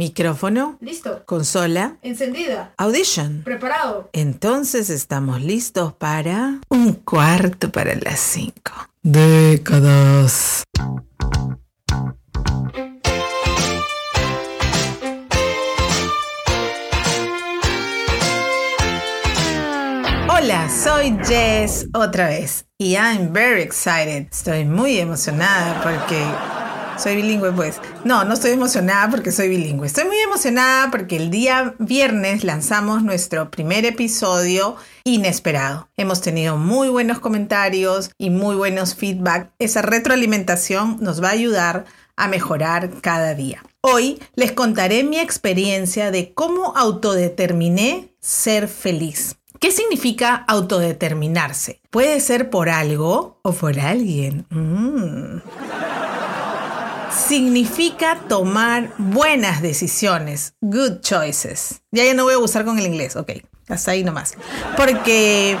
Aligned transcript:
Micrófono, 0.00 0.76
Listo. 0.82 1.22
consola, 1.24 1.96
Encendida. 2.02 2.74
audition. 2.76 3.40
Preparado. 3.42 4.10
Entonces 4.12 4.90
estamos 4.90 5.40
listos 5.40 5.94
para 5.94 6.60
un 6.68 6.92
cuarto 6.92 7.72
para 7.72 7.94
las 7.94 8.20
cinco. 8.20 8.72
Décadas. 9.02 10.64
Hola, 20.28 20.68
soy 20.68 21.16
Jess 21.24 21.86
otra 21.94 22.28
vez 22.28 22.66
y 22.78 22.94
I'm 22.96 23.32
very 23.32 23.62
excited. 23.62 24.26
Estoy 24.30 24.64
muy 24.64 24.98
emocionada 24.98 25.82
porque 25.82 26.22
soy 26.98 27.16
bilingüe, 27.16 27.52
pues. 27.52 27.80
No, 28.04 28.24
no 28.24 28.34
estoy 28.34 28.52
emocionada 28.52 29.10
porque 29.10 29.32
soy 29.32 29.48
bilingüe. 29.48 29.86
Estoy 29.86 30.04
muy 30.04 30.18
emocionada 30.18 30.90
porque 30.90 31.16
el 31.16 31.30
día 31.30 31.74
viernes 31.78 32.44
lanzamos 32.44 33.02
nuestro 33.02 33.50
primer 33.50 33.84
episodio 33.84 34.76
inesperado. 35.04 35.88
Hemos 35.96 36.20
tenido 36.20 36.56
muy 36.56 36.88
buenos 36.88 37.18
comentarios 37.18 38.10
y 38.18 38.30
muy 38.30 38.56
buenos 38.56 38.94
feedback. 38.94 39.50
Esa 39.58 39.82
retroalimentación 39.82 40.98
nos 41.00 41.22
va 41.22 41.28
a 41.28 41.32
ayudar 41.32 41.84
a 42.16 42.28
mejorar 42.28 42.90
cada 43.02 43.34
día. 43.34 43.62
Hoy 43.82 44.20
les 44.34 44.52
contaré 44.52 45.04
mi 45.04 45.18
experiencia 45.18 46.10
de 46.10 46.32
cómo 46.32 46.76
autodeterminé 46.76 48.14
ser 48.20 48.68
feliz. 48.68 49.36
¿Qué 49.60 49.70
significa 49.70 50.34
autodeterminarse? 50.34 51.80
Puede 51.90 52.20
ser 52.20 52.50
por 52.50 52.68
algo 52.68 53.38
o 53.42 53.52
por 53.52 53.78
alguien. 53.80 54.46
Mm 54.50 56.05
significa 57.10 58.20
tomar 58.28 58.92
buenas 58.98 59.62
decisiones, 59.62 60.54
good 60.60 61.00
choices. 61.00 61.82
Ya 61.90 62.04
ya 62.04 62.14
no 62.14 62.24
voy 62.24 62.34
a 62.34 62.38
usar 62.38 62.64
con 62.64 62.78
el 62.78 62.86
inglés, 62.86 63.16
ok, 63.16 63.32
hasta 63.68 63.92
ahí 63.92 64.04
nomás. 64.04 64.34
Porque 64.76 65.56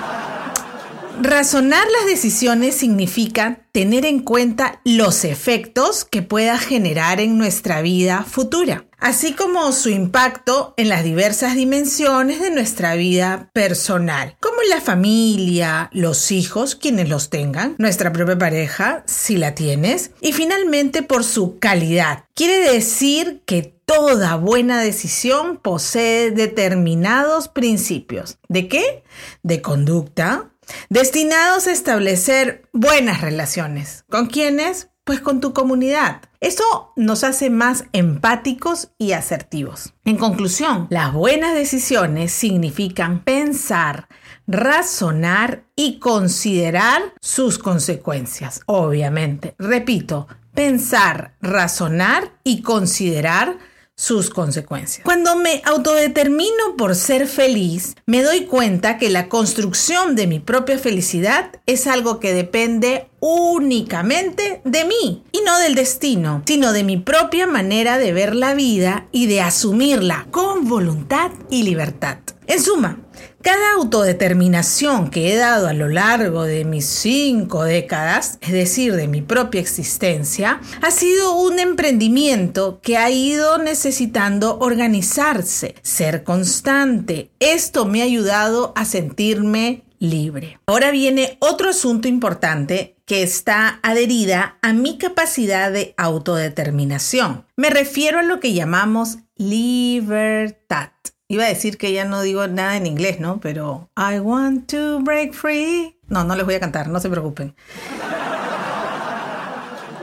razonar 1.20 1.86
las 1.98 2.06
decisiones 2.06 2.76
significa 2.76 3.60
tener 3.72 4.04
en 4.04 4.20
cuenta 4.20 4.80
los 4.84 5.24
efectos 5.24 6.04
que 6.04 6.22
pueda 6.22 6.58
generar 6.58 7.20
en 7.20 7.38
nuestra 7.38 7.82
vida 7.82 8.24
futura, 8.28 8.86
así 8.98 9.32
como 9.32 9.72
su 9.72 9.90
impacto 9.90 10.74
en 10.76 10.88
las 10.88 11.04
diversas 11.04 11.54
dimensiones 11.54 12.40
de 12.40 12.50
nuestra 12.50 12.94
vida 12.94 13.50
personal, 13.52 14.36
como 14.40 14.56
la 14.68 14.80
familia, 14.80 15.90
los 15.92 16.32
hijos, 16.32 16.74
quienes 16.74 17.08
los 17.08 17.30
tengan, 17.30 17.74
nuestra 17.78 18.12
propia 18.12 18.38
pareja, 18.38 19.04
si 19.06 19.36
la 19.36 19.54
tienes, 19.54 20.12
y 20.20 20.32
finalmente 20.32 21.02
por 21.02 21.24
su 21.24 21.58
calidad. 21.58 22.24
Quiere 22.34 22.72
decir 22.72 23.42
que 23.46 23.76
toda 23.86 24.34
buena 24.36 24.80
decisión 24.80 25.58
posee 25.58 26.32
determinados 26.32 27.48
principios. 27.48 28.38
¿De 28.48 28.66
qué? 28.66 29.04
De 29.42 29.62
conducta, 29.62 30.50
destinados 30.88 31.66
a 31.66 31.72
establecer 31.72 32.68
buenas 32.72 33.20
relaciones. 33.20 34.04
¿Con 34.08 34.26
quiénes? 34.26 34.88
Pues 35.04 35.20
con 35.20 35.40
tu 35.40 35.52
comunidad. 35.52 36.22
Eso 36.40 36.92
nos 36.96 37.22
hace 37.22 37.48
más 37.48 37.84
empáticos 37.92 38.90
y 38.98 39.12
asertivos. 39.12 39.94
En 40.04 40.16
conclusión, 40.16 40.88
las 40.90 41.12
buenas 41.12 41.54
decisiones 41.54 42.32
significan 42.32 43.22
pensar, 43.22 44.08
razonar 44.48 45.64
y 45.76 45.98
considerar 45.98 47.02
sus 47.20 47.58
consecuencias. 47.58 48.62
Obviamente, 48.66 49.54
repito, 49.58 50.26
pensar, 50.54 51.36
razonar 51.40 52.32
y 52.42 52.62
considerar 52.62 53.58
sus 53.96 54.28
consecuencias. 54.28 55.04
Cuando 55.04 55.36
me 55.36 55.62
autodetermino 55.64 56.76
por 56.76 56.94
ser 56.94 57.26
feliz, 57.26 57.96
me 58.04 58.22
doy 58.22 58.44
cuenta 58.44 58.98
que 58.98 59.08
la 59.08 59.28
construcción 59.28 60.14
de 60.14 60.26
mi 60.26 60.38
propia 60.38 60.78
felicidad 60.78 61.50
es 61.64 61.86
algo 61.86 62.20
que 62.20 62.34
depende 62.34 63.08
únicamente 63.20 64.60
de 64.64 64.84
mí 64.84 65.24
y 65.32 65.40
no 65.44 65.58
del 65.58 65.74
destino, 65.74 66.42
sino 66.46 66.72
de 66.72 66.84
mi 66.84 66.98
propia 66.98 67.46
manera 67.46 67.98
de 67.98 68.12
ver 68.12 68.36
la 68.36 68.54
vida 68.54 69.06
y 69.12 69.26
de 69.26 69.40
asumirla 69.40 70.26
con 70.30 70.68
voluntad 70.68 71.30
y 71.50 71.62
libertad. 71.62 72.18
En 72.48 72.62
suma, 72.62 73.00
cada 73.42 73.72
autodeterminación 73.74 75.10
que 75.10 75.32
he 75.32 75.36
dado 75.36 75.66
a 75.66 75.72
lo 75.72 75.88
largo 75.88 76.44
de 76.44 76.64
mis 76.64 76.86
cinco 76.86 77.64
décadas, 77.64 78.38
es 78.40 78.52
decir, 78.52 78.94
de 78.94 79.08
mi 79.08 79.20
propia 79.20 79.60
existencia, 79.60 80.60
ha 80.80 80.90
sido 80.92 81.36
un 81.36 81.58
emprendimiento 81.58 82.80
que 82.82 82.98
ha 82.98 83.10
ido 83.10 83.58
necesitando 83.58 84.58
organizarse, 84.60 85.74
ser 85.82 86.22
constante. 86.22 87.30
Esto 87.40 87.84
me 87.84 88.02
ha 88.02 88.04
ayudado 88.04 88.72
a 88.76 88.84
sentirme 88.84 89.82
libre. 89.98 90.60
Ahora 90.66 90.92
viene 90.92 91.38
otro 91.40 91.70
asunto 91.70 92.06
importante 92.06 92.96
que 93.06 93.22
está 93.22 93.80
adherida 93.82 94.58
a 94.62 94.72
mi 94.72 94.98
capacidad 94.98 95.72
de 95.72 95.94
autodeterminación. 95.96 97.44
Me 97.56 97.70
refiero 97.70 98.20
a 98.20 98.22
lo 98.22 98.38
que 98.38 98.52
llamamos 98.52 99.18
libertad. 99.36 100.90
Iba 101.28 101.44
a 101.44 101.48
decir 101.48 101.76
que 101.76 101.92
ya 101.92 102.04
no 102.04 102.22
digo 102.22 102.46
nada 102.46 102.76
en 102.76 102.86
inglés, 102.86 103.18
¿no? 103.18 103.40
Pero 103.40 103.90
I 103.96 104.20
want 104.20 104.70
to 104.70 105.00
break 105.00 105.32
free. 105.32 105.96
No, 106.08 106.22
no 106.22 106.36
les 106.36 106.44
voy 106.44 106.54
a 106.54 106.60
cantar, 106.60 106.88
no 106.88 107.00
se 107.00 107.10
preocupen. 107.10 107.54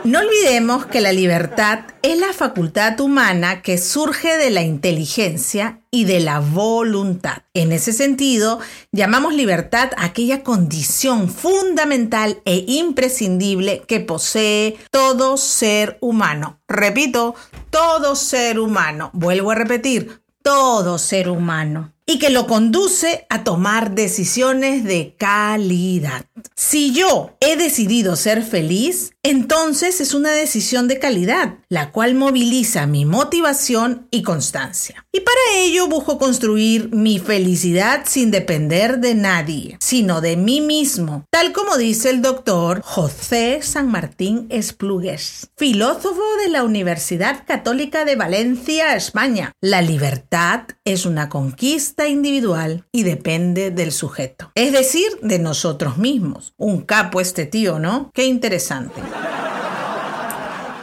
No 0.04 0.20
olvidemos 0.20 0.86
que 0.86 1.00
la 1.00 1.14
libertad 1.14 1.86
es 2.02 2.20
la 2.20 2.34
facultad 2.34 3.00
humana 3.00 3.62
que 3.62 3.78
surge 3.78 4.36
de 4.36 4.50
la 4.50 4.62
inteligencia 4.62 5.80
y 5.92 6.04
de 6.04 6.20
la 6.20 6.42
voluntad. 6.42 7.44
En 7.54 7.72
ese 7.72 7.94
sentido, 7.94 8.60
llamamos 8.92 9.34
libertad 9.34 9.92
aquella 9.96 10.44
condición 10.44 11.30
fundamental 11.30 12.42
e 12.44 12.66
imprescindible 12.68 13.84
que 13.88 14.02
posee 14.02 14.76
todo 14.92 15.38
ser 15.38 16.00
humano. 16.02 16.60
Repito, 16.68 17.36
todo 17.70 18.18
ser 18.18 18.60
humano. 18.60 19.10
Vuelvo 19.14 19.52
a 19.52 19.56
repetir, 19.56 20.23
todo 20.44 20.98
ser 20.98 21.30
humano 21.30 21.94
y 22.06 22.20
que 22.20 22.30
lo 22.30 22.48
conduce 22.48 23.26
a 23.30 23.44
tomar 23.44 23.96
decisiones 23.96 24.84
de 24.84 25.16
calidad. 25.18 26.26
Si 26.56 26.94
yo 26.94 27.36
he 27.40 27.56
decidido 27.56 28.16
ser 28.16 28.44
feliz, 28.44 29.12
entonces 29.24 30.02
es 30.02 30.14
una 30.14 30.32
decisión 30.32 30.88
de 30.88 31.00
calidad, 31.00 31.60
la 31.70 31.92
cual 31.92 32.16
moviliza 32.16 32.88
mi 32.88 33.06
motivación 33.06 34.08
y 34.12 34.22
constancia. 34.22 35.06
Y 35.14 35.22
para 35.22 35.40
ello 35.56 35.88
busco 35.88 36.18
construir 36.18 36.94
mi 36.94 37.20
felicidad 37.20 38.04
sin 38.06 38.32
depender 38.32 39.00
de 39.00 39.16
nadie, 39.16 39.78
sino 39.80 40.20
de 40.20 40.36
mí 40.36 40.60
mismo, 40.60 41.26
tal 41.30 41.54
como 41.54 41.78
dice 41.78 42.10
el 42.10 42.22
doctor 42.22 42.82
José 42.84 43.62
San 43.62 43.90
Martín 43.90 44.48
Esplugues, 44.50 45.52
filósofo 45.56 46.24
de 46.44 46.50
la 46.50 46.64
Universidad 46.64 47.46
Católica 47.48 48.04
de 48.04 48.18
Valencia, 48.18 48.96
España. 48.96 49.54
La 49.62 49.82
libertad 49.82 50.64
es 50.84 51.06
una 51.06 51.30
conquista 51.30 51.93
individual 52.08 52.86
y 52.92 53.04
depende 53.04 53.72
del 53.72 53.92
sujeto, 53.92 54.52
es 54.56 54.72
decir, 54.72 55.08
de 55.22 55.40
nosotros 55.40 55.98
mismos. 55.98 56.54
Un 56.58 56.82
capo 56.82 57.22
este 57.22 57.46
tío, 57.46 57.80
¿no? 57.80 58.12
Qué 58.14 58.26
interesante. 58.26 59.02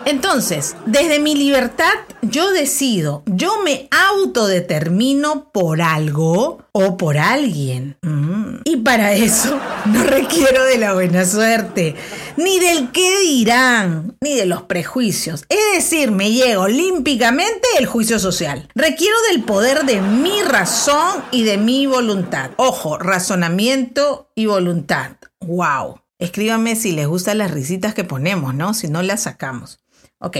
Entonces, 0.04 0.76
desde 0.86 1.18
mi 1.18 1.34
libertad, 1.34 1.92
yo 2.22 2.50
decido, 2.52 3.22
yo 3.26 3.62
me 3.62 3.88
autodetermino 3.90 5.50
por 5.52 5.82
algo 5.82 6.58
o 6.72 6.96
por 6.96 7.18
alguien. 7.18 7.96
Mm. 8.02 8.60
Y 8.64 8.76
para 8.78 9.14
eso 9.14 9.58
no 9.86 10.04
requiero 10.04 10.64
de 10.64 10.78
la 10.78 10.94
buena 10.94 11.24
suerte, 11.24 11.94
ni 12.36 12.58
del 12.58 12.90
qué 12.92 13.20
dirán, 13.20 14.16
ni 14.20 14.34
de 14.34 14.46
los 14.46 14.62
prejuicios. 14.62 15.44
Es 15.48 15.58
decir, 15.74 16.10
me 16.10 16.30
llego 16.30 16.62
olímpicamente 16.62 17.68
el 17.78 17.86
juicio 17.86 18.18
social. 18.18 18.68
Requiero 18.74 19.16
del 19.30 19.42
poder 19.42 19.84
de 19.84 20.00
mi 20.00 20.42
razón 20.42 21.22
y 21.30 21.44
de 21.44 21.58
mi 21.58 21.86
voluntad. 21.86 22.50
Ojo, 22.56 22.98
razonamiento 22.98 24.30
y 24.34 24.46
voluntad. 24.46 25.12
¡Wow! 25.40 26.00
Escríbanme 26.18 26.76
si 26.76 26.92
les 26.92 27.06
gustan 27.06 27.38
las 27.38 27.50
risitas 27.50 27.94
que 27.94 28.04
ponemos, 28.04 28.54
¿no? 28.54 28.74
Si 28.74 28.88
no 28.88 29.02
las 29.02 29.22
sacamos. 29.22 29.80
Ok. 30.20 30.36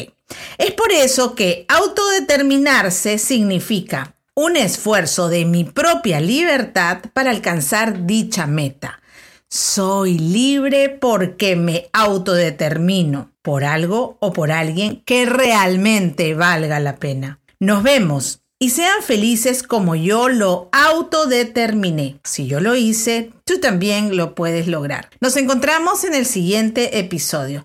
Es 0.59 0.73
por 0.73 0.93
eso 0.93 1.35
que 1.35 1.65
autodeterminarse 1.69 3.19
significa 3.19 4.15
un 4.35 4.57
esfuerzo 4.57 5.29
de 5.29 5.45
mi 5.45 5.65
propia 5.65 6.21
libertad 6.21 6.99
para 7.13 7.31
alcanzar 7.31 8.07
dicha 8.07 8.47
meta. 8.47 9.01
Soy 9.49 10.19
libre 10.19 10.89
porque 10.91 11.57
me 11.57 11.89
autodetermino 11.93 13.33
por 13.43 13.65
algo 13.65 14.17
o 14.21 14.33
por 14.33 14.53
alguien 14.53 15.03
que 15.05 15.27
realmente 15.27 16.35
valga 16.35 16.79
la 16.79 16.97
pena. 16.97 17.41
Nos 17.59 17.83
vemos 17.83 18.43
y 18.59 18.71
sean 18.71 19.03
felices 19.03 19.63
como 19.63 19.97
yo 19.97 20.29
lo 20.29 20.69
autodeterminé. 20.73 22.21
Si 22.23 22.47
yo 22.47 22.61
lo 22.61 22.77
hice, 22.77 23.33
tú 23.45 23.59
también 23.59 24.17
lo 24.17 24.35
puedes 24.35 24.69
lograr. 24.69 25.09
Nos 25.21 25.37
encontramos 25.37 26.05
en 26.05 26.15
el 26.15 26.27
siguiente 26.27 26.99
episodio. 26.99 27.65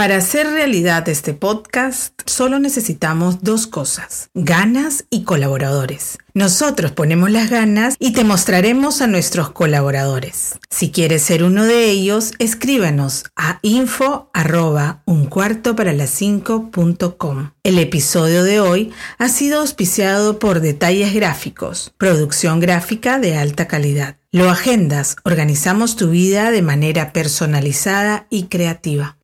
Para 0.00 0.16
hacer 0.16 0.46
realidad 0.46 1.06
este 1.10 1.34
podcast, 1.34 2.18
solo 2.24 2.58
necesitamos 2.58 3.42
dos 3.42 3.66
cosas, 3.66 4.30
ganas 4.32 5.04
y 5.10 5.24
colaboradores. 5.24 6.16
Nosotros 6.32 6.92
ponemos 6.92 7.30
las 7.30 7.50
ganas 7.50 7.96
y 7.98 8.14
te 8.14 8.24
mostraremos 8.24 9.02
a 9.02 9.06
nuestros 9.06 9.50
colaboradores. 9.50 10.58
Si 10.70 10.90
quieres 10.90 11.20
ser 11.20 11.44
uno 11.44 11.66
de 11.66 11.90
ellos, 11.90 12.32
escríbenos 12.38 13.26
a 13.36 13.58
info 13.60 14.30
arroba 14.32 15.02
un 15.04 15.26
cuarto 15.26 15.76
para 15.76 15.92
las 15.92 16.22
El 16.22 17.78
episodio 17.78 18.42
de 18.42 18.58
hoy 18.58 18.92
ha 19.18 19.28
sido 19.28 19.60
auspiciado 19.60 20.38
por 20.38 20.60
Detalles 20.60 21.12
Gráficos, 21.12 21.92
producción 21.98 22.58
gráfica 22.58 23.18
de 23.18 23.36
alta 23.36 23.68
calidad. 23.68 24.16
Lo 24.32 24.48
agendas, 24.48 25.16
organizamos 25.24 25.96
tu 25.96 26.08
vida 26.08 26.52
de 26.52 26.62
manera 26.62 27.12
personalizada 27.12 28.26
y 28.30 28.44
creativa. 28.44 29.18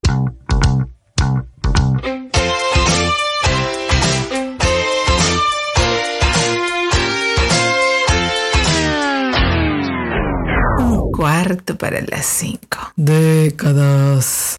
Cuarto 11.47 11.77
para 11.77 12.01
las 12.01 12.27
cinco. 12.27 12.93
Décadas. 12.97 14.57